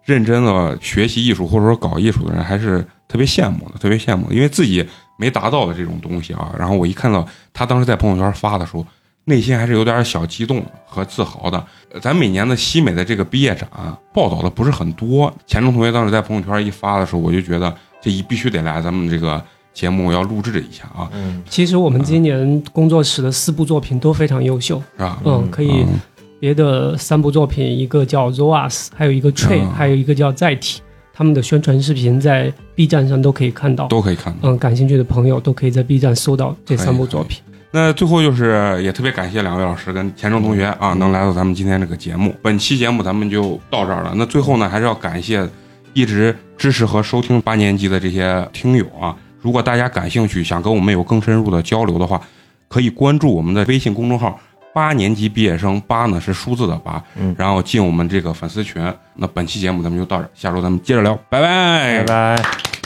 [0.05, 4.87] 认真的学习艺术或者说搞艺术的人，还是特别羡慕的，特别羡慕的，因为自己
[5.19, 6.51] 没达到的这种东西啊。
[6.59, 8.87] 然后我一看到他当时在朋友圈发的时候，
[9.25, 11.63] 内心还是有点小激动和自豪的。
[11.93, 13.69] 呃咱每年的西美的这个毕业展、
[14.15, 19.43] 报道的不是很多，钱钟同学当时在朋友圈一发的时候，我就觉得这一必须得来咱们这个
[19.75, 25.21] 节目要录制一下啊，嗯其实我们今年工作室的四部作品都非常优秀，是吧？
[25.25, 25.83] 嗯，可以。
[25.83, 26.01] 嗯
[26.41, 30.81] 别的三部作品，一个叫 Zoas，还有一个 Tree，、嗯还有一个叫载体。
[31.19, 33.89] 他们的宣传视频在 B 站上都可以看到。
[33.89, 34.39] 都可以看到。
[34.49, 37.43] 嗯，感兴趣的朋友都可以在 B 站搜到这三部作品。
[37.73, 42.33] 那最后就是也特别感谢两位老师跟钱钟同学啊，能来到咱们今天这个节目。
[42.41, 44.13] 本期节目咱们就到这儿了。
[44.15, 45.45] 那最后呢，还是要感谢
[45.93, 49.17] 一直支持和收听八年级的这些听友啊。
[49.41, 52.23] 如果大家感兴趣，想跟我们有更深入的交流的话，
[52.69, 54.39] 可以关注我们的微信公众号
[54.79, 58.81] “八年级毕业生”，八呢是数字的八，嗯然后进我们这个粉丝群。
[59.15, 62.78] 那本期节目咱们就到这儿，下周咱们接着聊，拜拜拜拜。